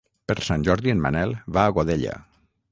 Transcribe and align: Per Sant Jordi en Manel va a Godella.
Per 0.29 0.35
Sant 0.47 0.65
Jordi 0.67 0.95
en 0.95 1.05
Manel 1.05 1.37
va 1.59 1.69
a 1.69 1.77
Godella. 1.79 2.19